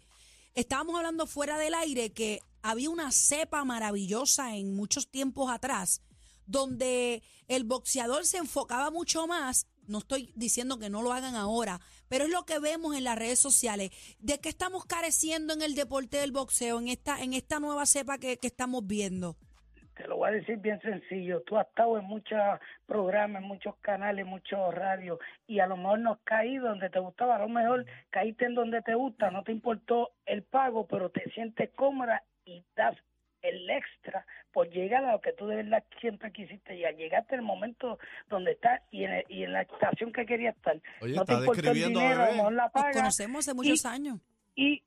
estábamos 0.54 0.96
hablando 0.98 1.26
fuera 1.26 1.58
del 1.58 1.74
aire 1.74 2.14
que 2.14 2.42
había 2.62 2.92
una 2.92 3.12
cepa 3.12 3.64
maravillosa 3.66 4.56
en 4.56 4.76
muchos 4.76 5.10
tiempos 5.10 5.50
atrás, 5.50 6.04
donde 6.46 7.24
el 7.48 7.64
boxeador 7.64 8.26
se 8.26 8.38
enfocaba 8.38 8.92
mucho 8.92 9.26
más, 9.26 9.66
no 9.88 10.00
estoy 10.00 10.32
diciendo 10.36 10.80
que 10.80 10.90
no 10.90 11.02
lo 11.02 11.14
hagan 11.14 11.36
ahora, 11.36 11.80
pero 12.10 12.26
es 12.26 12.32
lo 12.32 12.44
que 12.44 12.60
vemos 12.60 12.96
en 12.96 13.04
las 13.04 13.18
redes 13.18 13.40
sociales. 13.40 13.92
¿De 14.20 14.40
qué 14.40 14.50
estamos 14.50 14.86
careciendo 14.86 15.54
en 15.54 15.62
el 15.62 15.76
deporte 15.76 16.18
del 16.18 16.32
boxeo, 16.32 16.80
en 16.80 16.88
esta, 16.88 17.22
en 17.22 17.34
esta 17.34 17.60
nueva 17.60 17.86
cepa 17.86 18.18
que, 18.18 18.38
que 18.38 18.48
estamos 18.48 18.86
viendo? 18.86 19.36
Te 19.96 20.08
lo 20.08 20.18
voy 20.18 20.30
a 20.30 20.32
decir 20.34 20.58
bien 20.58 20.82
sencillo. 20.82 21.42
Tú 21.44 21.58
has 21.58 21.68
estado 21.68 21.98
en 21.98 22.06
muchos 22.06 22.38
programas, 22.86 23.42
en 23.42 23.48
muchos 23.48 23.76
canales, 23.78 24.26
muchos 24.26 24.74
radios, 24.74 25.20
y 25.48 25.60
a 25.60 25.68
lo 25.68 25.78
mejor 25.78 26.00
no 26.00 26.12
has 26.14 26.20
caído 26.26 26.68
donde 26.68 26.90
te 26.90 27.00
gustaba. 27.00 27.38
A 27.38 27.40
lo 27.40 27.48
mejor 27.48 27.86
caíste 28.10 28.46
en 28.46 28.56
donde 28.56 28.82
te 28.82 28.94
gusta, 28.94 29.32
no 29.32 29.44
te 29.44 29.54
importó 29.54 30.12
el 30.26 30.44
pago, 30.44 30.86
pero 30.86 31.10
te 31.12 31.30
sientes 31.32 31.70
cómoda 31.76 32.24
y 32.44 32.66
das 32.76 32.98
el 33.50 33.70
extra 33.70 34.26
por 34.52 34.70
llegar 34.70 35.04
a 35.06 35.12
lo 35.14 35.22
que 35.22 35.34
tú 35.34 35.48
de 35.48 35.58
verdad 35.58 35.84
siempre 36.00 36.32
quisiste 36.32 36.76
llegar. 36.76 36.96
Llegaste 36.96 37.36
el 37.36 37.42
momento 37.42 38.00
donde 38.30 38.52
estás 38.54 38.82
y 38.92 39.04
en, 39.04 39.12
el- 39.14 39.26
y 39.30 39.44
en 39.44 39.54
la 39.54 39.62
estación 39.64 40.12
que 40.14 40.26
querías 40.26 40.56
estar. 40.56 40.80
Oye, 41.02 41.16
no 41.16 41.26
te 41.26 41.34
está 41.34 41.44
importó 41.46 41.72
el 41.72 41.74
dinero, 41.76 42.00
a 42.10 42.14
lo 42.16 42.22
Bebé. 42.26 42.36
mejor 42.38 42.54
la 42.54 42.72
Nos 42.74 42.86
conocemos 42.94 43.40
hace 43.48 43.54
muchos 43.54 43.86
años. 43.86 44.20
y 44.56 44.82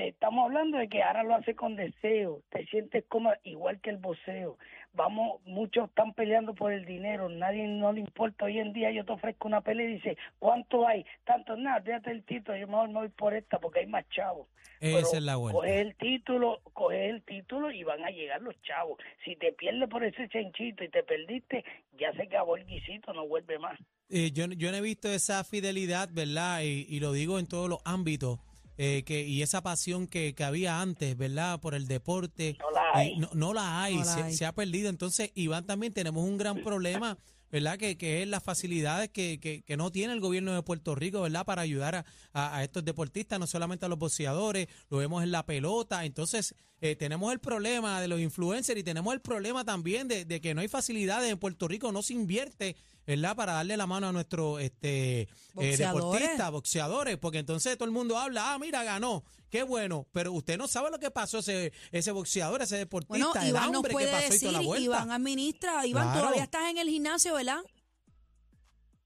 te 0.00 0.08
estamos 0.08 0.46
hablando 0.46 0.78
de 0.78 0.88
que 0.88 1.02
ahora 1.02 1.22
lo 1.24 1.34
hace 1.34 1.54
con 1.54 1.76
deseo, 1.76 2.40
te 2.48 2.64
sientes 2.68 3.04
como 3.06 3.34
igual 3.44 3.82
que 3.82 3.90
el 3.90 3.98
boxeo. 3.98 4.56
Vamos, 4.94 5.42
muchos 5.44 5.90
están 5.90 6.14
peleando 6.14 6.54
por 6.54 6.72
el 6.72 6.86
dinero, 6.86 7.28
nadie 7.28 7.68
no 7.68 7.92
le 7.92 8.00
importa. 8.00 8.46
Hoy 8.46 8.60
en 8.60 8.72
día 8.72 8.90
yo 8.92 9.04
te 9.04 9.12
ofrezco 9.12 9.46
una 9.46 9.60
pelea 9.60 9.90
y 9.90 9.94
dice, 9.96 10.16
¿cuánto 10.38 10.88
hay? 10.88 11.04
Tanto, 11.24 11.54
nada, 11.54 11.80
déjate 11.80 12.12
el 12.12 12.24
título, 12.24 12.56
yo 12.56 12.66
mejor 12.66 12.88
me 12.88 12.94
voy 12.94 13.08
por 13.10 13.34
esta 13.34 13.58
porque 13.58 13.80
hay 13.80 13.86
más 13.88 14.08
chavos. 14.08 14.48
Esa 14.80 15.18
es 15.18 15.22
la 15.22 15.36
vuelta. 15.36 15.58
Coge 15.58 15.80
el 15.82 15.94
título, 15.96 16.60
coge 16.72 17.10
el 17.10 17.22
título 17.22 17.70
y 17.70 17.84
van 17.84 18.02
a 18.02 18.08
llegar 18.08 18.40
los 18.40 18.54
chavos. 18.62 18.98
Si 19.22 19.36
te 19.36 19.52
pierdes 19.52 19.86
por 19.90 20.02
ese 20.02 20.30
chanchito 20.30 20.82
y 20.82 20.88
te 20.88 21.02
perdiste, 21.02 21.62
ya 21.98 22.10
se 22.14 22.22
acabó 22.22 22.56
el 22.56 22.64
guisito, 22.64 23.12
no 23.12 23.28
vuelve 23.28 23.58
más. 23.58 23.78
Eh, 24.08 24.30
yo, 24.32 24.46
yo 24.46 24.70
no 24.70 24.78
he 24.78 24.80
visto 24.80 25.10
esa 25.10 25.44
fidelidad, 25.44 26.08
¿verdad? 26.10 26.62
Y, 26.62 26.86
y 26.88 27.00
lo 27.00 27.12
digo 27.12 27.38
en 27.38 27.46
todos 27.46 27.68
los 27.68 27.80
ámbitos. 27.84 28.40
Eh, 28.82 29.02
que, 29.04 29.26
y 29.26 29.42
esa 29.42 29.62
pasión 29.62 30.06
que, 30.06 30.34
que 30.34 30.42
había 30.42 30.80
antes, 30.80 31.14
¿verdad? 31.14 31.60
Por 31.60 31.74
el 31.74 31.86
deporte. 31.86 32.56
No 32.58 32.70
la 32.70 32.82
hay. 32.94 33.08
eh, 33.10 33.14
no, 33.18 33.28
no 33.34 33.52
la 33.52 33.82
hay, 33.82 33.96
No 33.96 34.04
la 34.04 34.14
se, 34.14 34.22
hay. 34.22 34.32
se 34.34 34.46
ha 34.46 34.52
perdido. 34.54 34.88
Entonces, 34.88 35.30
Iván, 35.34 35.66
también 35.66 35.92
tenemos 35.92 36.24
un 36.24 36.38
gran 36.38 36.62
problema, 36.62 37.18
¿verdad? 37.52 37.76
Que, 37.78 37.98
que 37.98 38.22
es 38.22 38.28
las 38.28 38.42
facilidades 38.42 39.10
que, 39.10 39.38
que, 39.38 39.60
que 39.62 39.76
no 39.76 39.90
tiene 39.92 40.14
el 40.14 40.20
gobierno 40.20 40.54
de 40.54 40.62
Puerto 40.62 40.94
Rico, 40.94 41.20
¿verdad? 41.20 41.44
Para 41.44 41.60
ayudar 41.60 41.94
a, 41.96 42.04
a- 42.32 42.56
a 42.56 42.64
estos 42.64 42.82
deportistas, 42.84 43.38
no 43.38 43.46
solamente 43.46 43.84
a 43.84 43.88
los 43.90 43.98
boxeadores, 43.98 44.68
lo 44.88 44.96
vemos 44.96 45.22
en 45.22 45.30
la 45.32 45.44
pelota. 45.44 46.06
Entonces, 46.06 46.54
eh, 46.80 46.96
tenemos 46.96 47.32
el 47.32 47.40
problema 47.40 48.00
de 48.00 48.08
los 48.08 48.20
influencers 48.20 48.80
y 48.80 48.82
tenemos 48.82 49.12
el 49.12 49.20
problema 49.20 49.64
también 49.64 50.08
de, 50.08 50.24
de 50.24 50.40
que 50.40 50.54
no 50.54 50.60
hay 50.62 50.68
facilidades 50.68 51.30
en 51.30 51.38
Puerto 51.38 51.68
Rico, 51.68 51.92
no 51.92 52.02
se 52.02 52.14
invierte, 52.14 52.74
¿verdad? 53.06 53.36
Para 53.36 53.52
darle 53.52 53.76
la 53.76 53.86
mano 53.86 54.08
a 54.08 54.12
nuestros 54.12 54.60
este, 54.60 55.22
eh, 55.58 55.76
deportistas, 55.76 56.50
boxeadores, 56.50 57.18
porque 57.18 57.38
entonces 57.38 57.76
todo 57.76 57.84
el 57.86 57.92
mundo 57.92 58.16
habla, 58.18 58.54
ah, 58.54 58.58
mira, 58.58 58.82
ganó, 58.82 59.24
qué 59.50 59.62
bueno, 59.62 60.06
pero 60.12 60.32
usted 60.32 60.56
no 60.56 60.68
sabe 60.68 60.90
lo 60.90 60.98
que 60.98 61.10
pasó 61.10 61.38
ese, 61.40 61.72
ese 61.92 62.12
boxeador, 62.12 62.62
ese 62.62 62.76
deportista, 62.78 63.26
Bueno, 63.26 63.42
el 63.42 63.48
Iván 63.48 63.66
nos 63.72 63.76
hambre 63.76 63.90
que 63.90 63.92
puede 63.94 64.10
pasó 64.12 64.26
y 64.26 64.30
decir, 64.30 64.48
toda 64.48 64.60
la 64.60 64.66
vuelta. 64.66 64.84
Iván 64.84 65.10
administra, 65.10 65.86
Iván, 65.86 66.04
Claro. 66.04 66.20
todavía 66.20 66.44
estás 66.44 66.70
en 66.70 66.78
el 66.78 66.88
gimnasio, 66.88 67.34
¿verdad? 67.34 67.60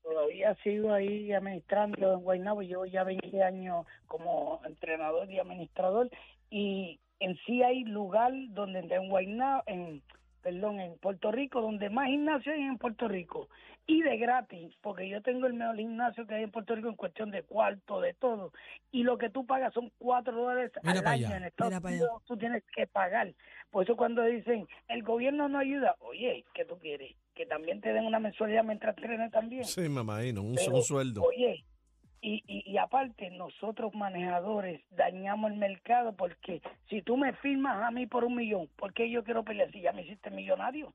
Todavía 0.02 0.54
sigo 0.62 0.92
ahí 0.92 1.32
administrando 1.32 2.12
en 2.12 2.20
Guaynabo, 2.20 2.60
llevo 2.62 2.84
ya 2.84 3.04
20 3.04 3.42
años 3.42 3.86
como 4.06 4.60
entrenador 4.66 5.30
y 5.32 5.38
administrador 5.38 6.10
y 6.50 7.00
en 7.20 7.36
sí 7.46 7.62
hay 7.62 7.84
lugar 7.84 8.32
donde 8.50 8.80
en 8.80 9.08
Guaynabo, 9.08 9.62
en 9.66 10.02
perdón, 10.44 10.78
en 10.78 10.98
Puerto 10.98 11.32
Rico, 11.32 11.62
donde 11.62 11.88
más 11.88 12.08
gimnasio 12.08 12.52
hay 12.52 12.60
en 12.60 12.76
Puerto 12.76 13.08
Rico 13.08 13.48
y 13.86 14.02
de 14.02 14.18
gratis, 14.18 14.74
porque 14.82 15.08
yo 15.08 15.22
tengo 15.22 15.46
el 15.46 15.54
mejor 15.54 15.76
gimnasio 15.76 16.26
que 16.26 16.34
hay 16.34 16.42
en 16.44 16.50
Puerto 16.50 16.74
Rico 16.74 16.88
en 16.88 16.96
cuestión 16.96 17.30
de 17.30 17.42
cuarto, 17.42 18.00
de 18.00 18.12
todo, 18.14 18.52
y 18.92 19.02
lo 19.02 19.16
que 19.16 19.30
tú 19.30 19.46
pagas 19.46 19.72
son 19.72 19.90
cuatro 19.98 20.36
dólares 20.36 20.70
Mira 20.82 21.00
al 21.00 21.06
año 21.06 21.26
allá. 21.26 21.36
en 21.38 21.44
Estados 21.44 21.72
Mira 21.82 21.88
Unidos, 21.88 22.22
tú 22.26 22.36
tienes 22.36 22.62
que 22.74 22.86
pagar. 22.86 23.32
Por 23.70 23.84
eso 23.84 23.96
cuando 23.96 24.22
dicen, 24.22 24.66
el 24.88 25.02
gobierno 25.02 25.48
no 25.48 25.58
ayuda, 25.58 25.96
oye, 26.00 26.44
¿qué 26.54 26.66
tú 26.66 26.78
quieres? 26.78 27.14
Que 27.34 27.46
también 27.46 27.80
te 27.80 27.92
den 27.92 28.04
una 28.04 28.20
mensualidad 28.20 28.64
mientras 28.64 28.94
trenes 28.96 29.30
también. 29.32 29.64
Sí, 29.64 29.88
me 29.88 30.02
imagino, 30.02 30.42
un, 30.42 30.54
Pero, 30.54 30.76
un 30.76 30.82
sueldo. 30.82 31.22
Oye, 31.22 31.64
y, 32.26 32.42
y, 32.46 32.70
y 32.72 32.78
aparte, 32.78 33.30
nosotros 33.30 33.92
manejadores 33.94 34.80
dañamos 34.90 35.50
el 35.52 35.58
mercado 35.58 36.14
porque 36.16 36.62
si 36.88 37.02
tú 37.02 37.16
me 37.16 37.32
firmas 37.34 37.82
a 37.82 37.90
mí 37.90 38.06
por 38.06 38.24
un 38.24 38.34
millón, 38.36 38.68
¿por 38.76 38.92
qué 38.94 39.10
yo 39.10 39.22
quiero 39.24 39.44
pelear 39.44 39.70
si 39.72 39.80
ya 39.82 39.92
me 39.92 40.02
hiciste 40.02 40.30
millonario? 40.30 40.92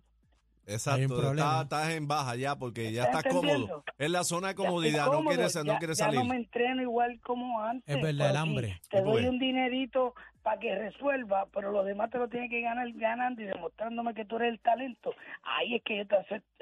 Exacto, 0.66 1.32
estás, 1.32 1.64
estás 1.64 1.90
en 1.92 2.08
baja 2.08 2.36
ya 2.36 2.56
porque 2.56 2.92
ya 2.92 3.06
¿Estás 3.06 3.24
cómodo. 3.24 3.84
Es 3.98 4.10
la 4.12 4.24
zona 4.24 4.50
de 4.50 4.54
Ya 4.54 4.58
comodidad, 4.58 5.06
no 5.12 5.24
quieres, 5.24 5.56
no 5.56 5.64
ya- 5.74 5.78
quieres 5.80 5.98
ya 5.98 6.06
salir. 6.06 6.20
no 6.20 6.26
me 6.26 6.36
entreno 6.36 6.82
igual 6.84 7.20
como 7.22 7.60
antes. 7.64 7.96
Es 7.96 8.02
verdad, 8.02 8.30
el 8.32 8.38
hambre. 8.38 8.80
Te 8.90 9.02
doy 9.02 9.22
ves. 9.24 9.30
un 9.32 9.40
dinerito 9.40 10.14
para 10.44 10.60
que 10.60 10.76
resuelva, 10.76 11.48
pero 11.54 11.72
los 11.72 11.86
demás 11.86 12.12
te 12.12 12.20
lo 12.20 12.28
tienen 12.30 12.50
que 12.52 12.62
ganar 12.62 12.88
ganando 12.94 13.42
y 13.42 13.46
demostrándome 13.46 14.14
que 14.14 14.26
tú 14.26 14.36
eres 14.36 14.50
el 14.50 14.60
talento. 14.60 15.12
Ahí 15.42 15.76
es 15.76 15.84
que 15.84 15.98
yo 15.98 16.08
te, 16.08 16.16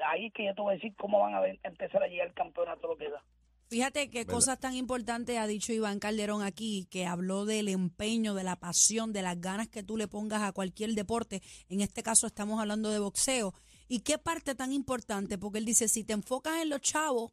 ahí 0.06 0.26
es 0.26 0.32
que 0.32 0.46
yo 0.46 0.54
te 0.54 0.62
voy 0.62 0.72
a 0.72 0.74
decir 0.76 0.94
cómo 0.96 1.20
van 1.20 1.34
a 1.34 1.40
ver- 1.40 1.58
empezar 1.62 2.02
a 2.02 2.06
llegar 2.08 2.28
al 2.28 2.34
campeonato 2.34 2.88
lo 2.88 2.96
que 2.96 3.10
da. 3.10 3.22
Fíjate 3.68 4.08
qué 4.10 4.20
¿Verdad? 4.20 4.32
cosas 4.34 4.58
tan 4.60 4.74
importantes 4.74 5.36
ha 5.38 5.46
dicho 5.46 5.72
Iván 5.72 5.98
Calderón 5.98 6.42
aquí, 6.42 6.86
que 6.90 7.04
habló 7.06 7.44
del 7.44 7.68
empeño, 7.68 8.34
de 8.34 8.42
la 8.44 8.56
pasión, 8.56 9.12
de 9.12 9.22
las 9.22 9.40
ganas 9.40 9.68
que 9.68 9.82
tú 9.82 9.96
le 9.96 10.08
pongas 10.08 10.42
a 10.42 10.52
cualquier 10.52 10.94
deporte. 10.94 11.42
En 11.68 11.80
este 11.82 12.02
caso 12.02 12.26
estamos 12.26 12.60
hablando 12.60 12.90
de 12.90 12.98
boxeo. 12.98 13.54
¿Y 13.86 14.00
qué 14.00 14.18
parte 14.18 14.54
tan 14.54 14.72
importante? 14.72 15.38
Porque 15.38 15.58
él 15.58 15.64
dice, 15.64 15.88
si 15.88 16.04
te 16.04 16.12
enfocas 16.14 16.62
en 16.62 16.70
los 16.70 16.80
chavos 16.80 17.32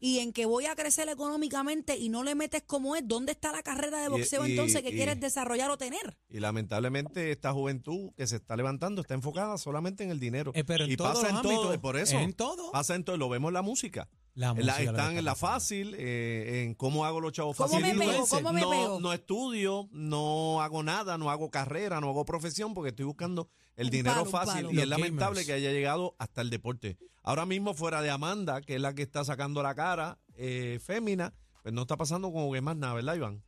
y 0.00 0.20
en 0.20 0.32
que 0.32 0.46
voy 0.46 0.66
a 0.66 0.76
crecer 0.76 1.08
económicamente 1.08 1.96
y 1.96 2.08
no 2.08 2.22
le 2.22 2.36
metes 2.36 2.62
como 2.62 2.94
es, 2.94 3.02
¿dónde 3.06 3.32
está 3.32 3.50
la 3.50 3.62
carrera 3.64 4.00
de 4.00 4.08
boxeo 4.08 4.46
y- 4.46 4.52
entonces 4.52 4.82
que 4.82 4.90
y- 4.90 4.92
quieres 4.96 5.18
desarrollar 5.20 5.70
o 5.70 5.76
tener? 5.78 6.16
Y 6.28 6.38
lamentablemente 6.40 7.32
esta 7.32 7.52
juventud 7.52 8.10
que 8.16 8.26
se 8.26 8.36
está 8.36 8.56
levantando 8.56 9.00
está 9.00 9.14
enfocada 9.14 9.58
solamente 9.58 10.04
en 10.04 10.10
el 10.10 10.20
dinero. 10.20 10.52
Eh, 10.54 10.62
pero 10.64 10.84
en 10.84 10.92
y 10.92 10.96
todos 10.96 11.14
pasa 11.20 11.28
los 11.32 11.36
en 11.36 11.42
todo, 11.42 11.80
por 11.80 11.96
eso. 11.96 12.16
en 12.18 12.32
todo. 12.32 12.70
Pasa 12.72 12.94
en 12.94 13.02
todo, 13.04 13.16
lo 13.16 13.28
vemos 13.28 13.48
en 13.50 13.54
la 13.54 13.62
música. 13.62 14.08
La 14.38 14.54
que 14.54 14.60
están 14.60 14.86
está 14.94 15.12
en 15.18 15.24
la 15.24 15.34
fácil, 15.34 15.94
eh, 15.98 16.62
en 16.64 16.74
cómo 16.74 17.04
hago 17.04 17.20
los 17.20 17.32
chavos 17.32 17.56
¿Cómo 17.56 17.74
me 17.80 17.92
facilitos. 17.92 18.30
pego? 18.30 18.42
¿Cómo 18.42 18.52
me 18.52 18.60
no, 18.60 18.70
pego? 18.70 19.00
no 19.00 19.12
estudio, 19.12 19.88
no 19.90 20.62
hago 20.62 20.82
nada, 20.84 21.18
no 21.18 21.28
hago 21.30 21.50
carrera, 21.50 22.00
no 22.00 22.08
hago 22.10 22.24
profesión 22.24 22.72
porque 22.72 22.90
estoy 22.90 23.04
buscando 23.04 23.48
el 23.74 23.86
Un 23.86 23.90
dinero 23.90 24.14
palo, 24.24 24.30
fácil 24.30 24.66
y 24.70 24.74
Los 24.74 24.82
es 24.84 24.88
lamentable 24.88 25.26
gamers. 25.40 25.46
que 25.46 25.52
haya 25.54 25.70
llegado 25.72 26.14
hasta 26.18 26.40
el 26.40 26.50
deporte. 26.50 26.98
Ahora 27.24 27.46
mismo 27.46 27.74
fuera 27.74 28.00
de 28.00 28.10
Amanda, 28.10 28.60
que 28.60 28.76
es 28.76 28.80
la 28.80 28.94
que 28.94 29.02
está 29.02 29.24
sacando 29.24 29.60
la 29.62 29.74
cara, 29.74 30.18
eh, 30.36 30.78
fémina, 30.80 31.34
pues 31.64 31.74
no 31.74 31.82
está 31.82 31.96
pasando 31.96 32.30
como 32.32 32.52
que 32.52 32.60
más 32.60 32.76
nada, 32.76 32.94
¿verdad, 32.94 33.16
Iván? 33.16 33.42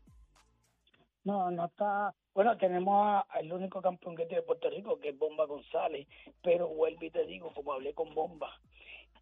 No, 1.24 1.50
no 1.50 1.66
está. 1.66 2.14
Bueno, 2.34 2.56
tenemos 2.58 2.94
a- 3.06 3.20
al 3.30 3.52
único 3.52 3.80
campeón 3.80 4.16
que 4.16 4.26
tiene 4.26 4.42
Puerto 4.42 4.68
Rico, 4.70 4.98
que 4.98 5.10
es 5.10 5.18
Bomba 5.18 5.44
González. 5.46 6.08
Pero 6.42 6.68
vuelvo 6.68 7.04
y 7.04 7.10
te 7.10 7.24
digo, 7.26 7.52
como 7.54 7.72
hablé 7.74 7.94
con 7.94 8.12
Bomba, 8.14 8.48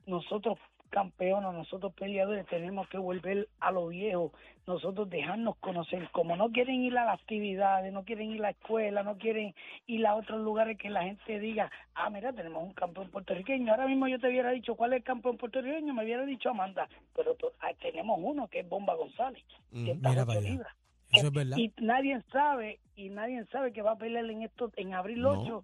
nosotros 0.06 0.58
campeones, 0.88 1.52
nosotros 1.52 1.92
peleadores, 1.94 2.46
tenemos 2.46 2.88
que 2.88 2.98
volver 2.98 3.48
a 3.60 3.70
lo 3.70 3.88
viejo. 3.88 4.32
Nosotros 4.66 5.08
dejarnos 5.08 5.56
conocer. 5.58 6.08
Como 6.10 6.36
no 6.36 6.50
quieren 6.50 6.82
ir 6.82 6.96
a 6.98 7.04
las 7.06 7.20
actividades, 7.20 7.92
no 7.92 8.04
quieren 8.04 8.30
ir 8.30 8.40
a 8.40 8.42
la 8.42 8.50
escuela, 8.50 9.02
no 9.02 9.16
quieren 9.16 9.54
ir 9.86 10.06
a 10.06 10.14
otros 10.14 10.40
lugares 10.40 10.76
que 10.76 10.90
la 10.90 11.04
gente 11.04 11.38
diga, 11.38 11.70
ah, 11.94 12.10
mira, 12.10 12.32
tenemos 12.32 12.62
un 12.62 12.74
campeón 12.74 13.10
puertorriqueño. 13.10 13.70
Ahora 13.72 13.86
mismo 13.86 14.08
yo 14.08 14.18
te 14.18 14.28
hubiera 14.28 14.50
dicho 14.50 14.74
cuál 14.74 14.92
es 14.92 14.98
el 14.98 15.04
campeón 15.04 15.38
puertorriqueño, 15.38 15.94
me 15.94 16.04
hubiera 16.04 16.24
dicho 16.26 16.50
Amanda. 16.50 16.88
Pero 17.16 17.36
ah, 17.60 17.70
tenemos 17.80 18.18
uno 18.22 18.48
que 18.48 18.60
es 18.60 18.68
Bomba 18.68 18.94
González, 18.94 19.42
Mm, 19.70 19.84
108 19.84 20.08
mira 20.10 20.26
para 20.26 20.38
allá. 20.40 20.48
libras. 20.50 20.72
Eso 21.10 21.26
es 21.28 21.32
verdad. 21.32 21.56
Y 21.56 21.72
nadie 21.80 22.20
sabe, 22.30 22.80
y 22.94 23.08
nadie 23.08 23.44
sabe 23.46 23.72
que 23.72 23.80
va 23.80 23.92
a 23.92 23.96
pelear 23.98 24.26
en 24.28 24.42
esto 24.42 24.70
en 24.76 24.92
abril 24.92 25.22
No. 25.22 25.40
8 25.40 25.62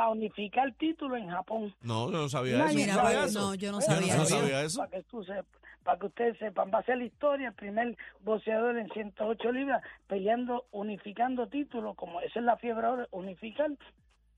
para 0.00 0.12
unificar 0.12 0.66
el 0.66 0.74
título 0.76 1.14
en 1.14 1.28
Japón. 1.28 1.74
No, 1.82 2.10
yo 2.10 2.16
no 2.22 2.28
sabía 2.30 2.56
Nadie 2.56 2.84
eso. 2.84 2.90
Mira, 2.90 2.94
¿no 2.94 3.54
yo 3.54 3.70
no 3.70 3.80
sabía 3.82 4.08
yo 4.08 4.16
no 4.16 4.22
eso. 4.22 4.38
sabía 4.40 4.62
eso. 4.62 4.78
Para 4.78 4.90
que, 4.92 5.02
tú 5.02 5.22
sepas- 5.24 5.60
para 5.84 5.98
que 5.98 6.06
ustedes 6.06 6.38
sepan, 6.38 6.70
va 6.74 6.78
a 6.78 6.82
ser 6.84 6.96
la 6.96 7.04
historia, 7.04 7.48
el 7.48 7.54
primer 7.54 7.98
boxeador 8.20 8.78
en 8.78 8.88
108 8.88 9.52
libras 9.52 9.82
peleando, 10.06 10.64
unificando 10.70 11.48
títulos, 11.48 11.96
como 11.96 12.22
esa 12.22 12.38
es 12.38 12.44
la 12.46 12.56
fiebre 12.56 12.86
ahora, 12.86 13.08
unificar, 13.10 13.68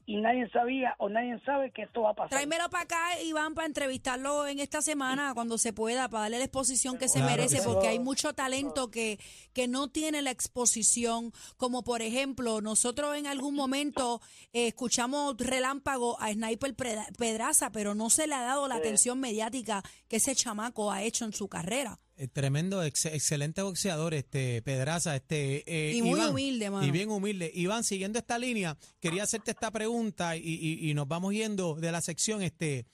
y 0.07 0.21
nadie 0.21 0.49
sabía 0.51 0.95
o 0.99 1.09
nadie 1.09 1.41
sabe 1.45 1.71
que 1.71 1.83
esto 1.83 2.03
va 2.03 2.11
a 2.11 2.15
pasar. 2.15 2.31
Tráemelo 2.31 2.69
para 2.71 2.85
acá, 2.85 3.23
Iván, 3.23 3.55
para 3.55 3.67
entrevistarlo 3.67 4.47
en 4.47 4.59
esta 4.59 4.83
semana 4.83 5.33
cuando 5.35 5.59
se 5.59 5.73
pueda, 5.73 6.09
para 6.09 6.23
darle 6.23 6.39
la 6.39 6.45
exposición 6.45 6.99
que 6.99 7.09
se 7.09 7.23
merece, 7.23 7.59
que 7.59 7.63
porque 7.63 7.89
hay 7.89 7.99
mucho 7.99 8.33
talento 8.33 8.91
que, 8.91 9.19
que 9.53 9.69
no 9.69 9.89
tiene 9.89 10.23
la 10.23 10.31
exposición, 10.31 11.33
como 11.57 11.85
por 11.85 12.03
ejemplo, 12.03 12.61
nosotros 12.61 13.17
en 13.17 13.27
algún 13.27 13.55
momento 13.55 14.21
eh, 14.53 14.69
escuchamos 14.69 15.37
relámpago 15.39 16.21
a 16.21 16.33
Sniper 16.33 16.75
Pedraza, 17.19 17.71
pero 17.71 17.95
no 17.95 18.11
se 18.11 18.27
le 18.27 18.35
ha 18.35 18.43
dado 18.43 18.69
la 18.69 18.77
atención 18.77 19.21
mediática 19.21 19.83
que 20.09 20.17
ese 20.17 20.35
chamaco 20.35 20.91
ha 20.91 21.03
hecho 21.03 21.25
en 21.25 21.33
su 21.33 21.49
carrera. 21.49 21.99
Eh, 22.17 22.29
tremendo, 22.29 22.83
ex- 22.83 23.07
excelente 23.07 23.63
boxeador, 23.63 24.13
este 24.15 24.61
Pedraza, 24.63 25.17
este 25.17 25.65
eh, 25.67 25.95
Y 25.95 26.03
muy 26.03 26.19
Iván, 26.19 26.31
humilde, 26.31 26.71
mano. 26.71 26.87
Y 26.87 26.91
bien 26.91 27.11
humilde. 27.11 27.51
Iván, 27.55 27.85
siguiendo 27.85 28.19
esta 28.19 28.39
línea, 28.39 28.77
quería 29.01 29.23
hacerte 29.23 29.51
esta 29.53 29.71
pregunta 29.71 30.37
y, 30.37 30.41
y- 30.43 30.91
y 30.91 30.95
nos 30.95 31.09
vamos 31.09 31.33
yendo 31.33 31.75
de 31.75 31.91
la 31.91 32.01
sección. 32.03 32.43
Este, 32.43 32.87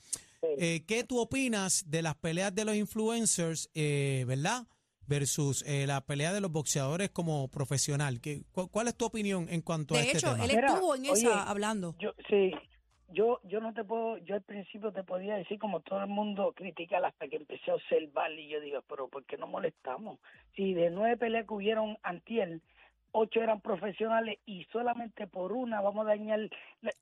eh, 0.58 0.84
¿qué 0.86 1.02
tú 1.04 1.18
opinas 1.18 1.84
de 1.90 2.02
las 2.02 2.14
peleas 2.14 2.54
de 2.54 2.64
los 2.64 2.76
influencers, 2.76 3.70
eh, 3.74 4.24
verdad? 4.26 4.66
Versus 5.06 5.64
eh, 5.66 5.86
la 5.86 6.04
pelea 6.04 6.32
de 6.32 6.40
los 6.40 6.52
boxeadores 6.52 7.10
como 7.10 7.48
profesional. 7.48 8.20
¿Qué, 8.20 8.42
cu- 8.52 8.68
¿Cuál 8.68 8.88
es 8.88 8.94
tu 8.94 9.06
opinión 9.06 9.48
en 9.50 9.62
cuanto 9.62 9.94
a 9.94 9.98
De 9.98 10.04
este 10.04 10.18
hecho, 10.18 10.32
tema? 10.32 10.44
él 10.44 10.50
Mira, 10.54 10.68
estuvo 10.68 10.94
en 10.94 11.04
esa 11.06 11.12
oye, 11.12 11.28
hablando. 11.46 11.96
Yo, 11.98 12.10
sí, 12.28 12.52
yo, 13.08 13.40
yo 13.44 13.60
no 13.60 13.72
te 13.72 13.84
puedo, 13.84 14.18
yo 14.18 14.34
al 14.34 14.42
principio 14.42 14.92
te 14.92 15.02
podía 15.02 15.36
decir 15.36 15.58
como 15.58 15.80
todo 15.80 16.00
el 16.02 16.08
mundo 16.08 16.52
criticar 16.54 17.04
hasta 17.04 17.28
que 17.28 17.36
empecé 17.36 17.70
a 17.70 17.74
observar 17.74 18.30
y 18.32 18.48
yo 18.48 18.60
digo, 18.60 18.82
pero 18.88 19.08
¿por 19.08 19.24
qué 19.24 19.36
no 19.36 19.46
molestamos? 19.46 20.18
Si 20.54 20.74
de 20.74 20.90
nueve 20.90 21.16
peleas 21.16 21.46
que 21.46 21.54
hubieron 21.54 21.96
antier, 22.02 22.60
ocho 23.12 23.40
eran 23.40 23.60
profesionales 23.60 24.38
y 24.44 24.64
solamente 24.64 25.26
por 25.26 25.52
una 25.52 25.80
vamos 25.80 26.06
a 26.06 26.10
dañar, 26.10 26.40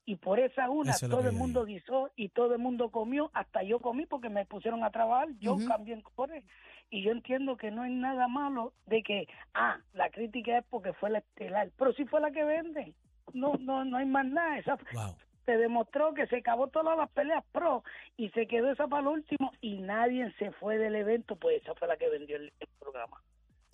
y 0.05 0.15
por 0.15 0.39
esa 0.39 0.69
una 0.69 0.93
Eso 0.93 1.05
es 1.05 1.11
todo 1.11 1.27
el 1.27 1.35
mundo 1.35 1.65
guisó 1.65 2.09
y 2.15 2.29
todo 2.29 2.53
el 2.53 2.59
mundo 2.59 2.89
comió, 2.89 3.29
hasta 3.33 3.63
yo 3.63 3.79
comí 3.79 4.05
porque 4.05 4.29
me 4.29 4.45
pusieron 4.45 4.83
a 4.83 4.91
trabajar, 4.91 5.27
yo 5.39 5.55
Ujú. 5.55 5.67
también 5.67 6.01
corre. 6.15 6.43
Y 6.89 7.03
yo 7.03 7.11
entiendo 7.11 7.57
que 7.57 7.69
no 7.69 7.81
hay 7.81 7.91
nada 7.93 8.29
malo 8.29 8.71
de 8.85 9.03
que, 9.03 9.27
ah, 9.53 9.77
la 9.93 10.09
crítica 10.09 10.59
es 10.59 10.65
porque 10.69 10.93
fue 10.93 11.09
la 11.09 11.17
estelar, 11.17 11.69
pero 11.77 11.91
si 11.91 12.05
fue 12.05 12.21
la 12.21 12.31
que 12.31 12.45
vende, 12.45 12.93
no, 13.33 13.55
no, 13.59 13.83
no 13.83 13.97
hay 13.97 14.05
más 14.05 14.25
nada. 14.25 14.57
Esa, 14.57 14.77
Wow. 14.93 15.17
Se 15.47 15.57
demostró 15.57 16.13
que 16.13 16.27
se 16.27 16.37
acabó 16.37 16.67
todas 16.67 16.97
las 16.97 17.09
peleas 17.11 17.43
pro 17.53 17.81
y 18.17 18.29
se 18.31 18.47
quedó 18.47 18.69
esa 18.69 18.87
para 18.87 19.03
lo 19.03 19.11
último 19.11 19.53
y 19.61 19.77
nadie 19.79 20.29
se 20.37 20.51
fue 20.51 20.77
del 20.77 20.93
evento, 20.95 21.37
pues 21.37 21.63
esa 21.63 21.73
fue 21.73 21.87
la 21.87 21.95
que 21.95 22.09
vendió 22.09 22.35
el, 22.35 22.51
el 22.59 22.67
programa. 22.77 23.23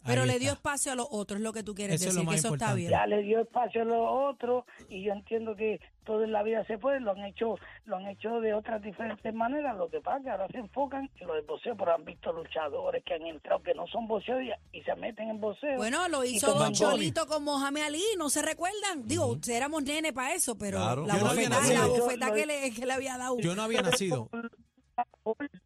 Pero 0.06 0.26
le 0.26 0.40
dio 0.40 0.52
espacio 0.52 0.92
a 0.92 0.96
los 0.96 1.08
otros, 1.10 1.38
es 1.40 1.44
lo 1.44 1.54
que 1.54 1.64
tú 1.64 1.74
quieres 1.74 2.02
Eso 2.02 2.10
es 2.10 2.16
lo 2.16 2.22
decir, 2.22 2.30
que 2.34 2.40
eso 2.48 2.54
está 2.54 2.74
bien. 2.74 2.92
Ya 2.92 3.06
le 3.08 3.22
dio 3.22 3.40
espacio 3.42 3.82
a 3.84 3.86
los 3.86 4.08
otros 4.10 4.66
y 4.90 5.04
yo 5.04 5.14
entiendo 5.14 5.56
que 5.56 5.80
todo 6.04 6.24
en 6.24 6.32
la 6.34 6.44
vida 6.44 6.66
se 6.66 6.78
puede, 6.78 7.00
lo 7.00 7.12
han 7.12 7.24
hecho 7.24 7.56
lo 7.86 7.96
han 7.98 8.08
hecho 8.08 8.42
de 8.42 8.54
otras 8.54 8.82
diferentes 8.82 9.34
maneras, 9.34 9.78
lo 9.78 9.90
que 9.90 10.02
pasa 10.02 10.18
es 10.18 10.24
que 10.26 10.30
ahora 10.32 10.48
se 10.50 10.58
enfocan 10.58 11.10
en 11.18 11.28
lo 11.28 11.36
del 11.36 11.46
boxeo, 11.46 11.78
pero 11.78 11.94
han 11.96 12.04
visto 12.04 12.34
luchadores 12.34 13.04
que 13.06 13.14
han 13.14 13.26
entrado 13.26 13.64
que 13.64 13.74
no 13.74 13.88
son 13.88 14.08
boxeadores 14.08 14.54
y, 14.74 14.80
y 14.80 14.84
se 14.84 14.96
meten 14.96 15.30
en 15.30 15.40
boxeo. 15.40 15.78
Bueno, 15.78 16.08
lo 16.10 16.24
hizo 16.26 16.54
Don. 16.54 16.74
Cholito 16.74 17.26
con 17.28 17.44
Mohamed 17.44 17.84
Ali, 17.84 18.04
¿no 18.18 18.30
se 18.30 18.42
recuerdan? 18.42 19.08
Digo, 19.08 19.38
éramos 19.48 19.84
nene 19.84 20.12
para 20.12 20.34
eso, 20.34 20.58
pero 20.58 20.80
Claro. 20.80 21.06
la 21.06 21.16
no 21.16 21.26
bofetada 21.26 22.34
que 22.34 22.46
le, 22.46 22.72
que 22.72 22.86
le 22.86 22.94
había 22.94 23.18
dado. 23.18 23.40
Yo 23.40 23.56
no 23.56 23.62
había 23.64 23.82
nacido. 23.82 24.30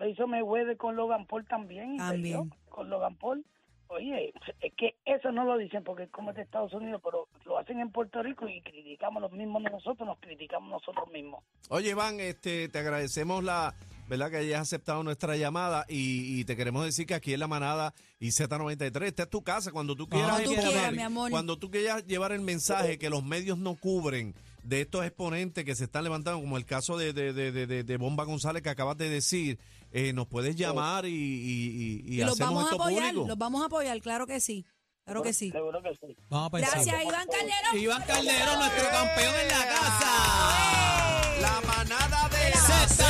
Lo 0.00 0.08
hizo 0.08 0.26
Mayweather 0.26 0.78
con 0.78 0.96
Logan 0.96 1.26
Paul 1.26 1.44
también. 1.44 1.98
También. 1.98 2.48
perdió 2.48 2.56
Con 2.70 2.88
Logan 2.88 3.16
Paul. 3.16 3.44
Oye, 3.88 4.32
es 4.62 4.72
que 4.74 4.94
eso 5.04 5.30
no 5.30 5.44
lo 5.44 5.58
dicen 5.58 5.84
porque 5.84 6.04
es 6.04 6.10
como 6.10 6.30
es 6.30 6.36
de 6.36 6.42
Estados 6.42 6.72
Unidos, 6.72 7.02
pero 7.04 7.28
lo 7.44 7.58
hacen 7.58 7.80
en 7.80 7.90
Puerto 7.90 8.22
Rico 8.22 8.48
y 8.48 8.62
criticamos 8.62 9.20
los 9.20 9.32
mismos 9.32 9.62
nosotros, 9.62 10.06
nos 10.06 10.18
criticamos 10.20 10.70
nosotros 10.70 11.10
mismos. 11.12 11.44
Oye, 11.68 11.90
Iván, 11.90 12.18
este, 12.20 12.68
te 12.68 12.78
agradecemos 12.78 13.44
la, 13.44 13.74
¿verdad? 14.08 14.30
Que 14.30 14.38
hayas 14.38 14.62
aceptado 14.62 15.02
nuestra 15.02 15.36
llamada 15.36 15.84
y, 15.88 16.40
y 16.40 16.44
te 16.44 16.56
queremos 16.56 16.84
decir 16.84 17.04
que 17.04 17.14
aquí 17.14 17.34
en 17.34 17.40
la 17.40 17.48
manada 17.48 17.92
y 18.20 18.28
Z93, 18.28 19.02
esta 19.02 19.24
es 19.24 19.28
tu 19.28 19.42
casa 19.42 19.70
cuando 19.70 19.94
tú 19.96 20.08
quieras. 20.08 20.30
Cuando 20.30 20.44
tú 20.44 20.52
exponer, 20.52 20.72
quieras, 20.72 20.92
mi 20.94 21.02
amor. 21.02 21.30
Cuando 21.30 21.58
tú 21.58 21.70
quieras 21.70 22.06
llevar 22.06 22.32
el 22.32 22.40
mensaje 22.40 22.96
que 22.96 23.10
los 23.10 23.24
medios 23.24 23.58
no 23.58 23.74
cubren 23.74 24.34
de 24.62 24.80
estos 24.82 25.04
exponentes 25.04 25.64
que 25.64 25.74
se 25.74 25.84
están 25.84 26.04
levantando, 26.04 26.40
como 26.40 26.56
el 26.56 26.64
caso 26.64 26.96
de, 26.96 27.12
de, 27.12 27.32
de, 27.32 27.52
de- 27.84 27.96
Bomba 27.96 28.24
González 28.24 28.62
que 28.62 28.70
acabas 28.70 28.96
de 28.96 29.08
decir, 29.08 29.58
eh, 29.92 30.12
nos 30.12 30.26
puedes 30.26 30.56
llamar 30.56 31.04
y, 31.06 31.08
y, 31.10 31.12
y- 31.14 32.02
y 32.06 32.14
y 32.14 32.24
los 32.24 32.32
hacemos 32.32 32.54
vamos 32.54 32.72
a 32.72 32.74
apoyar, 32.74 33.02
público. 33.10 33.28
los 33.28 33.38
vamos 33.38 33.62
a 33.62 33.66
apoyar, 33.66 34.00
claro 34.00 34.26
que 34.26 34.40
sí. 34.40 34.64
Claro 35.04 35.22
que 35.22 35.32
sí. 35.32 35.50
Seguro 35.50 35.82
que 35.82 35.90
sí. 36.00 36.16
Vamos 36.28 36.50
para 36.50 36.66
Gracias. 36.70 37.02
Iván 37.02 37.26
Calderón. 37.26 37.78
Iván 37.82 38.02
Calderón, 38.06 38.58
nuestro 38.60 38.88
campeón 38.90 39.34
en 39.42 39.48
la 39.48 39.66
casa. 39.66 41.40
La 41.40 41.60
manada 41.66 42.28
de 42.28 42.50
la 42.50 42.88
Z. 42.88 43.04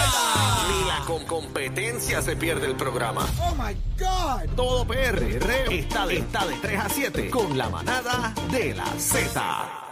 Ni 0.71 0.89
la 0.89 1.05
con 1.07 1.27
competencia 1.27 2.23
se 2.23 2.37
pierde 2.37 2.67
el 2.69 2.77
programa. 2.77 3.27
Oh 3.43 3.55
my 3.55 3.75
God. 3.99 4.55
Todo 4.57 4.87
PR 4.87 5.23
está 5.75 6.07
de, 6.07 6.17
está 6.19 6.47
de 6.47 6.55
3 6.57 6.81
a 6.81 6.89
7 6.89 7.29
con 7.31 7.59
la 7.59 7.69
manada 7.69 8.33
de 8.51 8.75
la 8.75 8.87
Z. 8.99 9.90